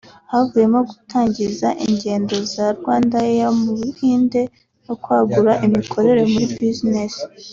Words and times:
havuyemo 0.31 0.79
gutangiza 0.89 1.67
ingendo 1.85 2.35
za 2.53 2.65
RwandAir 2.77 3.41
mu 3.61 3.71
Buhinde 3.79 4.41
no 4.85 4.93
kwagura 5.03 5.53
imikorere 5.67 6.21
muri 6.31 6.45
buzinesi 6.53 7.23